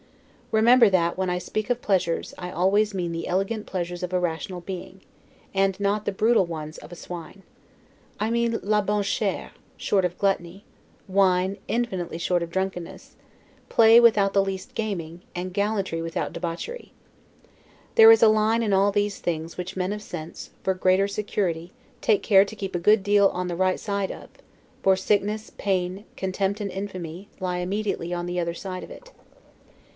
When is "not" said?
5.79-6.03